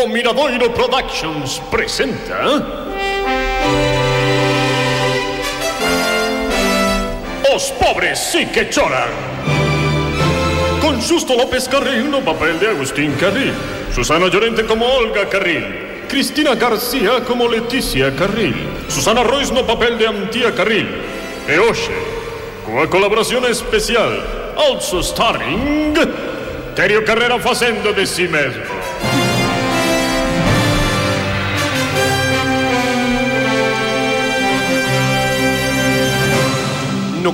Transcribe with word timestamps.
O 0.00 0.06
Miradoiro 0.06 0.70
Productions 0.72 1.60
presenta. 1.70 2.38
Los 7.50 7.72
pobres 7.72 8.18
sí 8.20 8.46
que 8.46 8.70
choran. 8.70 9.08
Con 10.80 11.00
Justo 11.02 11.34
López 11.34 11.68
Carril, 11.68 12.08
no 12.08 12.20
papel 12.20 12.60
de 12.60 12.68
Agustín 12.68 13.12
Carril. 13.18 13.52
Susana 13.92 14.28
Llorente 14.28 14.64
como 14.64 14.86
Olga 14.86 15.28
Carril. 15.28 15.66
Cristina 16.08 16.54
García 16.54 17.24
como 17.26 17.48
Leticia 17.48 18.14
Carril. 18.14 18.54
Susana 18.88 19.24
Royce 19.24 19.52
no 19.52 19.66
papel 19.66 19.98
de 19.98 20.06
Antía 20.06 20.54
Carril. 20.54 20.86
E 21.48 21.58
hoxe, 21.58 21.90
coa 22.64 22.86
colaboración 22.86 23.46
especial, 23.46 24.22
also 24.54 25.02
starring 25.02 25.96
Terio 26.76 27.04
Carrera 27.04 27.40
facendo 27.40 27.92
de 27.92 28.06
si 28.06 28.26
sí 28.26 28.28
mesmo. 28.28 28.77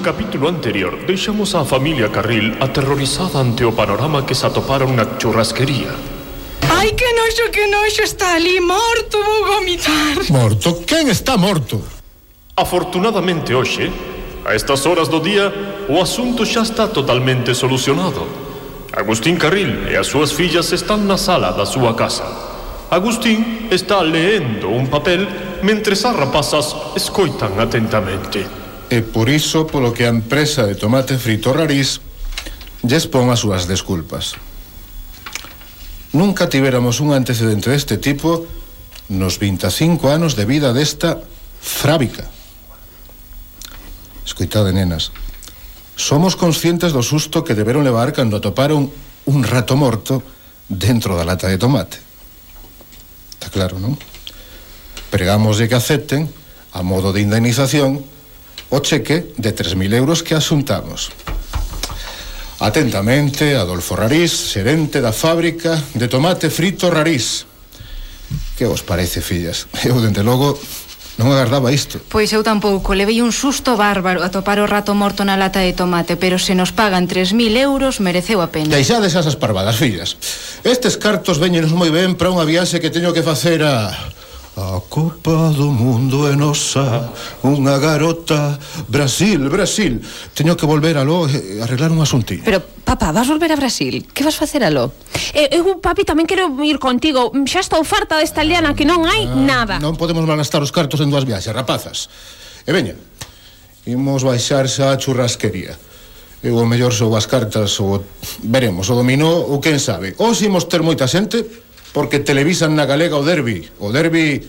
capítulo 0.05 0.53
anterior 0.53 0.93
deixamos 1.09 1.57
a 1.57 1.65
familia 1.65 2.13
Carril 2.13 2.53
aterrorizada 2.61 3.41
ante 3.41 3.65
o 3.65 3.73
panorama 3.73 4.29
que 4.29 4.37
se 4.37 4.45
atoparon 4.45 4.93
na 4.93 5.17
churrasquería. 5.17 5.97
Ai, 6.69 6.93
que 6.93 7.09
noxo, 7.17 7.49
que 7.49 7.65
noxo, 7.73 8.05
está 8.05 8.37
ali 8.37 8.61
morto, 8.61 9.17
vou 9.17 9.57
vomitar. 9.57 10.21
Morto? 10.29 10.85
Quen 10.85 11.09
está 11.09 11.41
morto? 11.41 11.81
Afortunadamente 12.53 13.57
hoxe, 13.57 13.89
a 14.45 14.53
estas 14.53 14.85
horas 14.85 15.09
do 15.09 15.25
día, 15.25 15.49
o 15.89 15.97
asunto 15.97 16.45
xa 16.45 16.69
está 16.69 16.85
totalmente 16.93 17.57
solucionado. 17.57 18.29
Agustín 18.93 19.41
Carril 19.41 19.89
e 19.89 19.97
as 19.97 20.13
súas 20.13 20.37
fillas 20.37 20.69
están 20.77 21.09
na 21.09 21.17
sala 21.17 21.57
da 21.57 21.65
súa 21.65 21.97
casa. 21.97 22.29
Agustín 22.93 23.73
está 23.73 24.05
leendo 24.05 24.69
un 24.69 24.93
papel 24.93 25.25
mentre 25.65 25.97
as 25.97 26.13
rapazas 26.13 26.93
escoitan 26.93 27.57
atentamente. 27.57 28.64
E 28.95 29.03
por 29.03 29.27
iso, 29.27 29.67
polo 29.67 29.91
que 29.91 30.07
a 30.07 30.15
empresa 30.15 30.71
de 30.71 30.79
tomate 30.79 31.19
frito 31.19 31.51
Rarís 31.51 31.99
lles 32.87 33.11
pon 33.11 33.27
as 33.27 33.43
súas 33.43 33.67
desculpas. 33.67 34.39
Nunca 36.15 36.47
tiveramos 36.47 37.03
un 37.03 37.11
antecedente 37.11 37.75
deste 37.75 37.99
tipo 37.99 38.47
nos 39.11 39.43
25 39.43 39.99
anos 40.15 40.39
de 40.39 40.47
vida 40.47 40.71
desta 40.71 41.19
frábica. 41.59 42.31
Escoitade, 44.23 44.71
nenas. 44.71 45.11
Somos 45.99 46.39
conscientes 46.39 46.95
do 46.95 47.03
susto 47.03 47.43
que 47.43 47.59
deberon 47.59 47.83
levar 47.83 48.15
cando 48.15 48.39
atoparon 48.39 48.95
un 49.27 49.43
rato 49.43 49.75
morto 49.75 50.23
dentro 50.71 51.19
da 51.19 51.27
lata 51.27 51.51
de 51.51 51.59
tomate. 51.59 51.99
Está 53.43 53.51
claro, 53.51 53.83
non? 53.83 53.99
Pregámoslle 55.11 55.67
que 55.67 55.75
acepten, 55.75 56.31
a 56.71 56.87
modo 56.87 57.11
de 57.11 57.27
indemnización, 57.27 58.14
o 58.75 58.83
cheque 58.83 59.31
de 59.39 59.55
3.000 59.55 59.95
euros 59.95 60.27
que 60.27 60.35
asuntamos. 60.35 61.15
Atentamente, 62.59 63.55
Adolfo 63.55 63.95
Rarís, 63.95 64.51
xerente 64.51 64.99
da 64.99 65.15
fábrica 65.15 65.79
de 65.95 66.11
tomate 66.11 66.51
frito 66.51 66.91
Rarís. 66.91 67.47
Que 68.59 68.67
vos 68.67 68.83
parece, 68.83 69.23
fillas? 69.23 69.71
Eu, 69.87 70.03
dende 70.03 70.27
logo, 70.27 70.59
Non 71.15 71.31
agardaba 71.31 71.71
isto. 71.71 72.03
Pois 72.11 72.35
eu 72.35 72.43
tampouco, 72.43 72.91
levei 72.91 73.23
un 73.23 73.31
susto 73.31 73.79
bárbaro 73.79 74.27
a 74.27 74.35
topar 74.35 74.59
o 74.59 74.67
rato 74.67 74.99
morto 74.99 75.23
na 75.23 75.39
lata 75.39 75.63
de 75.63 75.71
tomate, 75.71 76.19
pero 76.19 76.43
se 76.43 76.59
nos 76.59 76.75
pagan 76.75 77.07
3.000 77.07 77.55
euros 77.55 78.03
mereceu 78.03 78.43
a 78.43 78.51
pena. 78.51 78.75
Deixades 78.75 79.15
esas 79.15 79.39
parvadas, 79.39 79.79
fillas. 79.79 80.19
Estes 80.67 80.99
cartos 80.99 81.39
veñenos 81.39 81.71
moi 81.71 81.95
ben 81.95 82.19
para 82.19 82.35
unha 82.35 82.43
viaxe 82.43 82.83
que 82.83 82.91
teño 82.91 83.15
que 83.15 83.23
facer 83.23 83.63
a 83.63 83.95
A 84.57 84.79
Copa 84.89 85.51
do 85.51 85.75
Mundo 85.75 86.31
é 86.31 86.39
nosa 86.39 87.11
Unha 87.43 87.75
garota 87.83 88.55
Brasil, 88.87 89.51
Brasil. 89.51 89.99
Teño 90.31 90.55
que 90.55 90.63
volver 90.63 90.95
aló 90.95 91.27
e 91.27 91.59
arreglar 91.59 91.91
un 91.91 91.99
asunto 91.99 92.39
Pero, 92.39 92.63
papá, 92.87 93.11
vas 93.11 93.27
volver 93.27 93.51
a 93.51 93.59
Brasil? 93.59 94.07
Que 94.15 94.23
vas 94.23 94.39
facer 94.39 94.63
aló? 94.63 94.95
Eh, 95.35 95.59
eu, 95.59 95.83
papi, 95.83 96.07
tamén 96.07 96.31
quero 96.31 96.55
ir 96.63 96.79
contigo. 96.79 97.35
Xa 97.51 97.67
estou 97.67 97.83
farta 97.83 98.15
desta 98.23 98.47
liana 98.47 98.79
que 98.79 98.87
non 98.87 99.03
hai 99.03 99.27
ah, 99.27 99.35
nada. 99.35 99.75
Non 99.83 99.99
podemos 99.99 100.23
malgastar 100.23 100.63
os 100.63 100.71
cartos 100.71 101.03
en 101.03 101.11
dúas 101.11 101.27
viaxes, 101.27 101.51
rapazas. 101.51 102.07
E 102.63 102.71
veña 102.71 102.95
Imos 103.91 104.23
baixar 104.23 104.71
xa 104.71 104.95
a 104.95 105.01
churrasquería. 105.03 105.75
Eu 106.47 106.63
o 106.63 106.65
mellor 106.65 106.95
sou 106.95 107.11
as 107.19 107.27
cartas 107.27 107.75
ou 107.83 108.07
veremos, 108.39 108.87
o 108.87 108.95
dominó 108.95 109.51
ou 109.51 109.59
quen 109.59 109.83
sabe. 109.83 110.15
Ou 110.23 110.31
se 110.31 110.47
imos 110.47 110.71
ter 110.71 110.79
moita 110.79 111.11
xente 111.11 111.64
porque 111.95 112.19
televisan 112.19 112.75
na 112.75 112.91
Galega 112.91 113.15
o 113.15 113.23
derbi, 113.23 113.63
o 113.79 113.95
derbi 113.95 114.43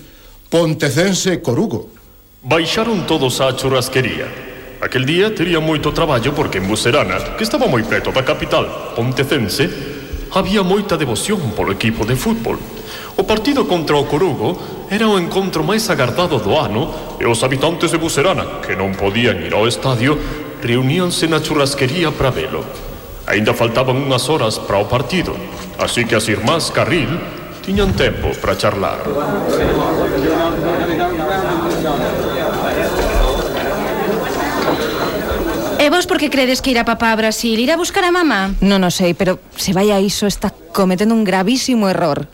pontecense 0.49 1.45
Corugo. 1.45 1.93
Baixaron 2.41 3.05
todos 3.05 3.37
á 3.37 3.53
churrasquería. 3.53 4.25
Aquel 4.81 5.05
día 5.05 5.29
tería 5.29 5.61
moito 5.61 5.93
traballo 5.93 6.33
porque 6.33 6.57
en 6.57 6.65
Buserana, 6.65 7.37
que 7.37 7.45
estaba 7.45 7.69
moi 7.69 7.85
preto 7.85 8.09
da 8.09 8.25
capital 8.25 8.97
pontecense, 8.97 9.69
había 10.33 10.65
moita 10.65 10.97
devoción 10.97 11.53
polo 11.53 11.77
equipo 11.77 12.01
de 12.01 12.17
fútbol. 12.17 12.57
O 13.15 13.23
partido 13.23 13.69
contra 13.69 13.93
o 13.93 14.09
Corugo 14.09 14.57
era 14.89 15.05
o 15.05 15.21
encontro 15.21 15.61
máis 15.61 15.85
agardado 15.93 16.41
do 16.41 16.57
ano 16.57 17.17
e 17.21 17.29
os 17.29 17.45
habitantes 17.45 17.93
de 17.93 18.01
Buserana, 18.01 18.65
que 18.65 18.73
non 18.73 18.97
podían 18.97 19.37
ir 19.45 19.53
ao 19.53 19.69
estadio, 19.69 20.17
reuníanse 20.65 21.29
na 21.29 21.39
churrasquería 21.45 22.09
para 22.09 22.33
velo. 22.33 22.65
Ainda 23.25 23.57
faltaban 23.57 23.97
unhas 23.97 24.29
horas 24.29 24.61
para 24.61 24.77
o 24.77 24.85
partido, 24.85 25.33
así 25.81 26.05
que 26.05 26.13
as 26.13 26.29
irmás 26.29 26.69
Carril 26.69 27.09
tiñan 27.65 27.97
tempo 27.97 28.29
para 28.37 28.53
charlar. 28.53 29.01
E 35.81 35.89
vos 35.89 36.05
por 36.05 36.21
que 36.21 36.29
credes 36.29 36.61
que 36.61 36.69
irá 36.69 36.85
papá 36.85 37.09
a 37.09 37.17
Brasil? 37.17 37.57
Irá 37.57 37.73
buscar 37.73 38.05
a 38.05 38.13
mamá? 38.13 38.53
Non 38.61 38.85
o 38.85 38.93
sei, 38.93 39.17
pero 39.17 39.41
se 39.57 39.73
vai 39.73 39.89
a 39.89 39.97
iso 39.97 40.29
está 40.29 40.53
cometendo 40.69 41.17
un 41.17 41.25
gravísimo 41.25 41.89
error. 41.89 42.29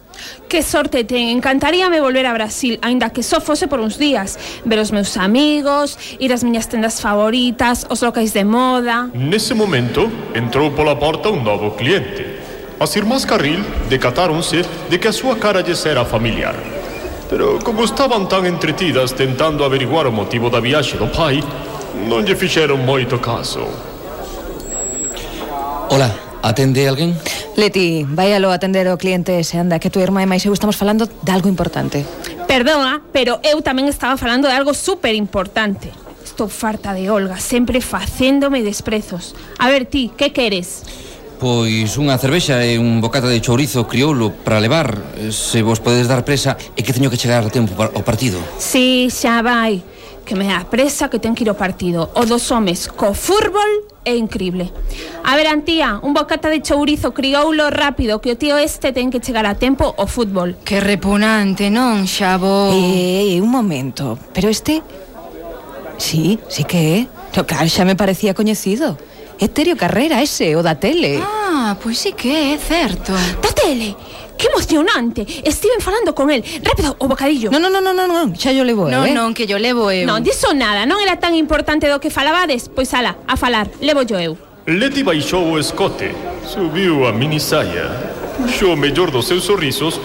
Que 0.48 0.62
sorte 0.64 1.04
ten, 1.04 1.30
encantaríame 1.30 2.02
volver 2.02 2.26
a 2.26 2.34
Brasil, 2.34 2.78
aínda 2.82 3.10
que 3.10 3.24
só 3.24 3.40
fose 3.40 3.68
por 3.68 3.80
uns 3.80 3.98
días, 3.98 4.38
ver 4.66 4.80
os 4.80 4.92
meus 4.92 5.16
amigos, 5.18 5.98
ir 6.20 6.34
ás 6.34 6.44
miñas 6.44 6.68
tendas 6.68 7.00
favoritas, 7.00 7.86
os 7.90 8.02
locais 8.02 8.34
de 8.34 8.44
moda. 8.44 9.10
Nese 9.14 9.54
momento, 9.54 10.12
entrou 10.34 10.72
pola 10.72 11.00
porta 11.00 11.30
un 11.30 11.44
novo 11.44 11.76
cliente. 11.76 12.42
As 12.82 12.96
irmás 12.96 13.26
Carril 13.26 13.62
decatáronse 13.90 14.66
de 14.90 14.98
que 14.98 15.08
a 15.08 15.14
súa 15.14 15.38
cara 15.38 15.62
lles 15.62 15.86
era 15.86 16.04
familiar. 16.04 16.56
Pero 17.30 17.60
como 17.64 17.86
estaban 17.86 18.28
tan 18.28 18.46
entretidas 18.46 19.14
tentando 19.14 19.64
averiguar 19.64 20.08
o 20.08 20.12
motivo 20.12 20.50
da 20.50 20.60
viaxe 20.60 20.98
do 20.98 21.08
pai, 21.08 21.40
non 22.10 22.26
lle 22.26 22.36
fixeron 22.36 22.84
moito 22.84 23.22
caso. 23.22 23.70
Hola, 25.94 26.31
Atende 26.42 26.90
alguén? 26.90 27.14
Leti, 27.56 28.06
váyalo 28.10 28.50
a 28.50 28.58
atender 28.58 28.90
o 28.90 28.98
cliente 28.98 29.38
ese, 29.38 29.62
anda, 29.62 29.78
que 29.78 29.94
tu 29.94 30.02
irmã 30.02 30.26
e 30.26 30.28
máis 30.30 30.42
eu 30.42 30.54
estamos 30.54 30.74
falando 30.74 31.06
de 31.06 31.32
algo 31.32 31.46
importante. 31.46 32.02
Perdona, 32.50 33.02
pero 33.14 33.38
eu 33.46 33.62
tamén 33.62 33.86
estaba 33.86 34.18
falando 34.18 34.50
de 34.50 34.58
algo 34.58 34.74
super 34.74 35.14
importante. 35.14 35.94
Estou 36.26 36.50
farta 36.50 36.98
de 36.98 37.14
Olga, 37.14 37.38
sempre 37.38 37.78
facéndome 37.78 38.66
desprezos. 38.66 39.38
A 39.62 39.70
ver 39.70 39.86
ti, 39.86 40.10
que 40.18 40.34
queres? 40.34 40.82
Pois 41.42 41.98
unha 41.98 42.18
cervexa 42.22 42.62
e 42.66 42.78
un 42.78 43.02
bocata 43.02 43.26
de 43.26 43.42
chourizo 43.42 43.90
crioulo 43.90 44.30
para 44.30 44.62
levar 44.62 45.02
Se 45.34 45.66
vos 45.66 45.82
podedes 45.82 46.06
dar 46.06 46.22
presa 46.22 46.54
e 46.78 46.86
que 46.86 46.94
teño 46.94 47.10
que 47.10 47.18
chegar 47.18 47.42
a 47.42 47.50
tempo 47.50 47.74
para 47.74 47.90
o 47.98 48.06
partido 48.06 48.38
Si, 48.62 49.10
sí, 49.10 49.26
xa 49.26 49.42
vai 49.42 49.82
que 50.26 50.36
me 50.36 50.48
das 50.48 50.66
presa, 50.66 51.10
que 51.10 51.20
ten 51.20 51.36
que 51.36 51.44
ir 51.44 51.50
ao 51.50 51.58
partido. 51.58 52.10
O 52.16 52.26
dos 52.26 52.50
homes 52.52 52.88
co 52.88 53.14
fútbol 53.14 53.90
é 54.06 54.16
increíble. 54.16 54.72
A 55.24 55.36
ver, 55.36 55.48
Antía, 55.48 56.00
un 56.02 56.14
bocata 56.14 56.50
de 56.50 56.62
chourizo 56.62 57.14
crioulo 57.14 57.70
rápido 57.70 58.22
que 58.22 58.32
o 58.32 58.38
tío 58.38 58.58
este 58.58 58.94
ten 58.94 59.12
que 59.12 59.22
chegar 59.22 59.46
a 59.46 59.56
tempo 59.56 59.94
ao 59.98 60.08
fútbol. 60.08 60.58
Que 60.66 60.82
repugnante, 60.82 61.70
non, 61.70 62.10
Xabo? 62.10 62.74
Eh, 62.74 63.38
eh, 63.38 63.42
un 63.42 63.50
momento, 63.50 64.18
pero 64.34 64.50
este... 64.50 64.82
Sí, 66.02 66.40
sí 66.50 66.64
que 66.66 66.80
é. 66.98 67.00
No, 67.38 67.46
claro, 67.46 67.70
xa 67.70 67.86
me 67.86 67.96
parecía 67.96 68.34
coñecido. 68.34 68.98
É 69.42 69.50
Carrera 69.78 70.22
ese, 70.22 70.56
o 70.56 70.62
da 70.62 70.76
tele. 70.76 71.22
Ah, 71.22 71.78
pois 71.82 71.98
sí 71.98 72.14
que 72.14 72.54
é 72.54 72.58
certo. 72.58 73.14
Da 73.42 73.50
tele? 73.54 73.96
Que 74.42 74.48
emocionante 74.50 75.22
Estiven 75.46 75.80
falando 75.80 76.16
con 76.18 76.32
el, 76.32 76.44
rápido, 76.64 76.96
o 76.98 77.08
bocadillo. 77.08 77.52
Non, 77.54 77.62
non, 77.62 77.70
non, 77.70 77.94
non, 77.94 78.10
non, 78.10 78.34
xa 78.34 78.50
yo 78.50 78.66
levo, 78.66 78.90
Non, 78.90 79.06
eh? 79.06 79.14
non, 79.14 79.38
que 79.38 79.46
yo 79.46 79.62
levo 79.62 79.94
eu. 79.94 80.10
Non, 80.10 80.26
diso 80.26 80.50
nada, 80.58 80.90
non 80.90 80.98
era 80.98 81.22
tan 81.22 81.38
importante 81.38 81.86
do 81.86 82.02
que 82.02 82.10
falabades 82.10 82.66
Pois 82.74 82.90
ala, 82.98 83.22
a 83.30 83.38
falar, 83.38 83.70
levo 83.80 84.02
yo 84.02 84.18
eu 84.18 84.34
Leti 84.66 85.02
baixou 85.04 85.54
o 85.54 85.60
escote, 85.60 86.14
subiu 86.46 87.06
a 87.06 87.12
mini 87.12 87.40
saia, 87.40 87.90
puxou 88.38 88.74
o 88.74 88.78
mellor 88.78 89.10
dos 89.10 89.26
seus 89.26 89.44
sorrisos 89.44 90.00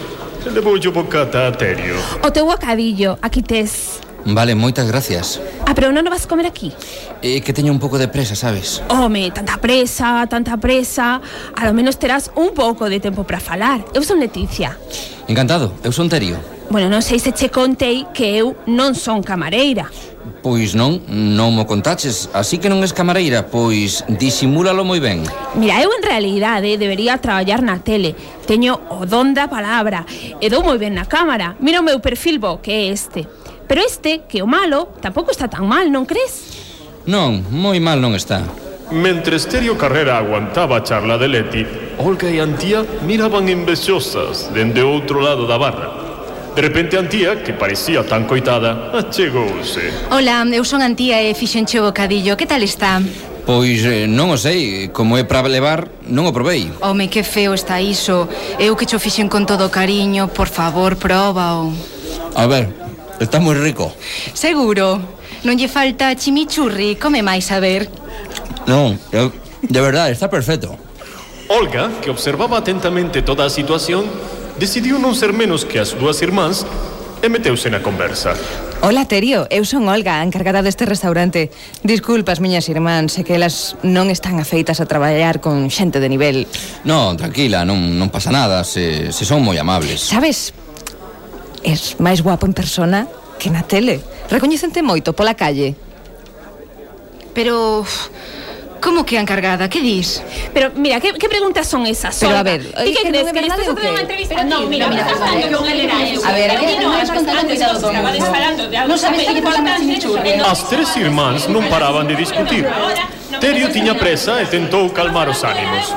e 0.44 0.49
levou 0.49 0.75
o 0.75 0.93
bocata 0.93 1.49
a 1.49 1.53
Terio. 1.53 1.97
O 2.25 2.31
teu 2.31 2.47
bocadillo, 2.47 3.19
aquí 3.21 3.43
tes 3.43 4.00
Vale, 4.26 4.58
moitas 4.58 4.90
gracias. 4.90 5.40
Ah, 5.67 5.75
pero 5.75 5.94
non 5.94 6.02
vas 6.11 6.26
comer 6.26 6.50
aquí? 6.50 6.75
É 7.23 7.38
eh, 7.38 7.40
que 7.46 7.55
teño 7.55 7.70
un 7.70 7.78
pouco 7.78 7.94
de 7.94 8.11
presa, 8.11 8.34
sabes? 8.34 8.82
Home, 8.90 9.31
tanta 9.31 9.55
presa, 9.62 10.26
tanta 10.26 10.58
presa... 10.58 11.23
A 11.55 11.62
lo 11.62 11.70
menos 11.70 11.94
terás 11.94 12.34
un 12.34 12.50
pouco 12.50 12.90
de 12.90 12.99
tempo 12.99 13.23
para 13.23 13.38
falar. 13.38 13.87
Eu 13.94 14.02
son 14.02 14.19
Leticia. 14.19 14.75
Encantado, 15.31 15.78
eu 15.87 15.94
son 15.94 16.11
Terio. 16.11 16.43
Bueno, 16.75 16.90
non 16.90 17.06
sei 17.06 17.23
se 17.23 17.31
che 17.31 17.55
contei 17.55 18.11
que 18.11 18.43
eu 18.43 18.58
non 18.67 18.99
son 18.99 19.23
camareira. 19.23 19.87
Pois 20.43 20.75
non, 20.75 20.99
non 21.06 21.55
mo 21.55 21.62
contaches, 21.62 22.26
así 22.34 22.58
que 22.58 22.67
non 22.67 22.82
es 22.82 22.90
camareira, 22.90 23.46
pois 23.46 24.02
disimúlalo 24.11 24.82
moi 24.82 24.99
ben. 24.99 25.22
Mira, 25.55 25.79
eu 25.79 25.94
en 25.94 26.02
realidade 26.02 26.75
debería 26.75 27.22
traballar 27.22 27.62
na 27.62 27.79
tele. 27.79 28.19
Teño 28.43 28.82
o 28.90 29.06
don 29.06 29.38
da 29.38 29.46
palabra 29.46 30.02
e 30.43 30.50
dou 30.50 30.67
moi 30.67 30.82
ben 30.82 30.99
na 30.99 31.06
cámara. 31.06 31.55
Mira 31.62 31.79
o 31.79 31.87
meu 31.87 32.02
perfil 32.02 32.43
bo, 32.43 32.58
que 32.58 32.75
é 32.75 32.90
este. 32.90 33.45
Pero 33.67 33.83
este, 33.83 34.23
que 34.29 34.43
o 34.43 34.47
malo, 34.47 34.95
tampouco 35.03 35.31
está 35.31 35.51
tan 35.51 35.67
mal, 35.67 35.91
non 35.91 36.07
crees? 36.07 37.03
Non, 37.07 37.43
moi 37.51 37.79
mal 37.83 37.99
non 37.99 38.15
está. 38.15 38.47
Mentre 38.91 39.35
Terio 39.43 39.75
Carrera 39.75 40.19
aguantaba 40.19 40.79
a 40.79 40.85
charla 40.87 41.19
de 41.19 41.27
Leti, 41.27 41.67
Olga 41.99 42.31
e 42.31 42.39
Antía 42.39 42.87
miraban 43.03 43.51
envexosas 43.51 44.55
dende 44.55 44.87
outro 44.87 45.19
lado 45.19 45.47
da 45.51 45.59
barra. 45.59 45.91
De 46.55 46.63
repente 46.63 46.97
Antía, 46.97 47.43
que 47.43 47.53
parecía 47.53 48.07
tan 48.07 48.25
coitada, 48.31 48.95
achegouse. 48.95 50.09
Ola, 50.15 50.47
eu 50.55 50.63
son 50.63 50.81
Antía 50.87 51.19
e 51.19 51.35
fixenche 51.35 51.83
o 51.83 51.91
bocadillo. 51.91 52.39
Que 52.39 52.47
tal 52.47 52.63
está? 52.63 53.03
Pois 53.47 53.83
eh, 53.83 54.07
non 54.07 54.31
o 54.31 54.39
sei, 54.39 54.91
como 54.95 55.19
é 55.19 55.27
para 55.27 55.47
levar, 55.51 55.91
non 56.07 56.27
o 56.27 56.35
probei. 56.35 56.71
Home, 56.83 57.11
que 57.11 57.27
feo 57.27 57.55
está 57.55 57.83
iso. 57.83 58.31
Eu 58.59 58.79
que 58.79 58.87
cho 58.87 59.03
fixen 59.03 59.27
con 59.27 59.47
todo 59.51 59.71
cariño, 59.71 60.31
por 60.31 60.47
favor, 60.47 60.95
próbao. 60.95 61.75
A 62.35 62.47
ver, 62.47 62.71
Está 63.21 63.41
moi 63.41 63.57
rico. 63.57 63.93
Seguro. 64.37 65.01
Non 65.45 65.57
lle 65.57 65.69
falta 65.69 66.13
chimichurri, 66.17 66.97
come 66.99 67.23
máis 67.23 67.49
a 67.55 67.61
ver. 67.61 67.89
Non, 68.67 68.99
eu, 69.15 69.31
de 69.63 69.81
verdade, 69.81 70.13
está 70.13 70.29
perfecto. 70.29 70.75
Olga, 71.49 71.91
que 72.03 72.11
observaba 72.11 72.59
atentamente 72.59 73.23
toda 73.23 73.47
a 73.47 73.51
situación, 73.51 74.05
decidiu 74.59 74.99
non 74.99 75.15
ser 75.15 75.31
menos 75.31 75.63
que 75.63 75.79
as 75.79 75.95
dúas 75.95 76.19
irmáns 76.21 76.67
e 77.23 77.31
meteuse 77.31 77.71
na 77.71 77.81
conversa. 77.81 78.35
Ola, 78.83 79.09
Terio, 79.09 79.47
eu 79.49 79.65
son 79.65 79.89
Olga, 79.89 80.21
encargada 80.21 80.61
deste 80.61 80.85
restaurante. 80.85 81.49
Disculpas, 81.81 82.43
miñas 82.45 82.69
irmáns, 82.69 83.17
se 83.17 83.25
que 83.25 83.39
elas 83.39 83.79
non 83.87 84.13
están 84.13 84.37
afeitas 84.43 84.83
a 84.83 84.91
traballar 84.91 85.41
con 85.41 85.73
xente 85.73 86.03
de 86.03 86.11
nivel. 86.11 86.45
Non, 86.85 87.17
tranquila, 87.17 87.65
non, 87.65 87.79
non 87.97 88.13
pasa 88.13 88.29
nada, 88.35 88.67
se, 88.67 89.15
se 89.15 89.25
son 89.25 89.41
moi 89.41 89.57
amables. 89.57 90.05
Sabes, 90.11 90.53
es 91.67 91.99
máis 91.99 92.23
guapo 92.23 92.47
en 92.47 92.55
persona 92.55 93.11
que 93.43 93.51
na 93.51 93.67
tele. 93.67 93.99
Recoñecente 94.31 94.81
moito 94.87 95.13
pola 95.13 95.35
calle. 95.35 95.75
Pero... 97.35 97.85
Como 98.77 99.05
que 99.05 99.19
a 99.19 99.21
encargada? 99.21 99.69
Que 99.69 99.81
dis? 99.81 100.23
Pero, 100.55 100.71
mira, 100.77 101.01
que, 101.01 101.13
que 101.15 101.29
preguntas 101.29 101.67
son 101.67 101.87
esas? 101.87 102.15
Pero, 102.21 102.37
a 102.37 102.45
ver... 102.45 102.63
Ti 102.63 102.95
que 102.95 103.09
eh, 103.09 103.11
crees? 103.11 103.33
Que 103.33 103.41
le 103.41 103.49
estás 103.49 103.67
facendo 103.67 103.83
unha 103.83 104.05
entrevista? 104.07 104.35
Pero, 104.37 104.47
no, 104.47 104.59
mira, 104.71 104.87
mira, 104.87 105.03
estás 105.03 105.19
falando 105.19 105.59
con 105.59 105.67
él 105.67 105.81
era 105.81 105.97
eso. 106.07 106.23
A 106.23 106.31
ver, 106.31 106.49
a 106.55 106.61
ver, 106.61 106.71
eh, 106.71 106.79
non 106.79 106.93
has 106.95 107.11
contado 107.11 107.41
cuidado 107.51 107.75
con 107.83 107.91
Estás 107.91 108.31
falando 108.31 108.63
de 108.71 108.77
algo 108.79 108.95
importante. 108.95 109.93
As 110.47 110.61
tres 110.71 110.89
irmáns 111.03 111.51
non 111.51 111.67
paraban 111.67 112.07
de 112.07 112.15
discutir. 112.15 112.63
Terio 113.43 113.75
tiña 113.75 113.99
presa 113.99 114.39
e 114.39 114.47
tentou 114.47 114.87
calmar 114.95 115.27
os 115.35 115.43
ánimos. 115.43 115.91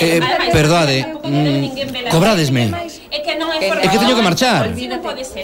Eh, 0.00 0.22
perdade, 0.48 1.12
mm, 1.28 2.08
cobradesme. 2.08 2.72
É 3.60 3.88
que 3.90 3.98
teño 3.98 4.14
que 4.14 4.22
marchar. 4.22 4.70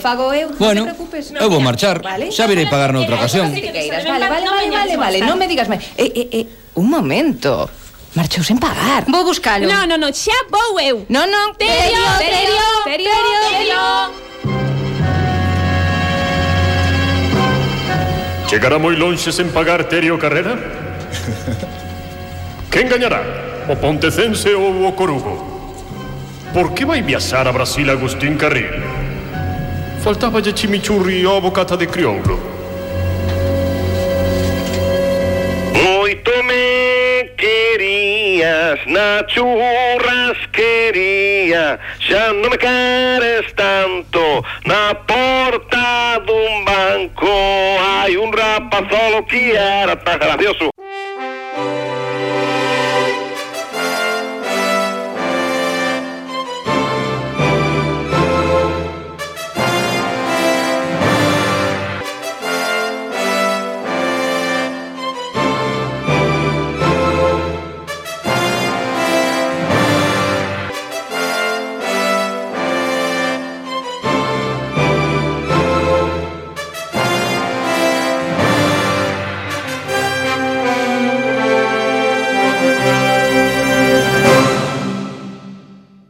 Fago 0.01 0.33
eh, 0.33 0.47
eu, 0.47 0.51
non 0.55 0.59
bueno, 0.59 0.83
te 0.87 0.95
preocupes. 0.95 1.33
Eu 1.35 1.51
vou 1.51 1.59
marchar. 1.61 1.99
Vale. 2.01 2.31
Xa 2.31 2.47
virei 2.47 2.67
pagar 2.71 2.93
noutra 2.95 3.17
ocasión. 3.19 3.51
Vale, 3.51 4.29
vale, 4.31 4.47
vale, 4.47 4.71
vale, 4.71 4.97
vale. 4.97 5.19
Non 5.27 5.35
me 5.37 5.49
digas 5.51 5.67
máis. 5.67 5.83
Eh, 5.99 6.13
eh, 6.15 6.39
eh, 6.43 6.47
un 6.79 6.87
momento. 6.87 7.67
Marchou 8.15 8.47
sen 8.47 8.63
pagar. 8.63 9.11
Vou 9.11 9.27
buscalo. 9.27 9.67
Non, 9.67 9.91
non, 9.91 9.99
non, 9.99 10.15
xa 10.15 10.39
vou 10.47 10.79
eu. 10.79 11.03
Non, 11.11 11.27
non. 11.27 11.59
Terio, 11.59 12.07
Terio, 12.23 12.63
Terio, 12.87 13.11
Terio. 13.11 13.43
terio. 13.51 13.83
Chegará 18.47 18.79
moi 18.79 18.95
lonxe 18.95 19.35
sen 19.35 19.51
pagar 19.51 19.91
Terio 19.91 20.15
Carrera? 20.15 20.55
Quen 22.71 22.87
gañará? 22.87 23.19
O 23.67 23.75
Pontecense 23.75 24.55
ou 24.55 24.87
o 24.87 24.93
Corugo? 24.93 25.64
Por 26.55 26.73
que 26.73 26.85
vai 26.85 27.03
viaxar 27.03 27.49
a 27.49 27.53
Brasil 27.53 27.91
Agustín 27.91 28.37
Carril? 28.37 28.71
Faltáballe 30.05 30.53
chimichurri 30.53 31.27
ou 31.27 31.41
bocata 31.41 31.77
de 31.77 31.89
crioulo. 31.89 32.39
Moito 35.83 36.31
me 36.45 37.25
querías 37.37 38.79
na 38.87 39.25
churrasquería 39.27 41.81
Xa 41.99 42.33
non 42.33 42.51
me 42.51 42.57
queres 42.57 43.53
tanto 43.59 44.45
Na 44.65 44.95
porta 44.95 46.21
dun 46.23 46.65
banco 46.65 47.35
Hai 47.83 48.17
un 48.17 48.31
rapazolo 48.31 49.27
que 49.27 49.57
era 49.59 49.97
tan 49.97 50.21
gracioso 50.23 50.74